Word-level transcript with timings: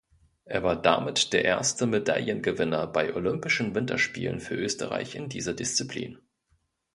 Er 0.45 0.63
war 0.63 0.81
damit 0.81 1.31
der 1.31 1.45
erste 1.45 1.85
Medaillengewinner 1.85 2.87
bei 2.87 3.13
Olympischen 3.13 3.75
Winterspielen 3.75 4.39
für 4.39 4.55
Österreich 4.55 5.13
in 5.13 5.29
dieser 5.29 5.53
Disziplin. 5.53 6.17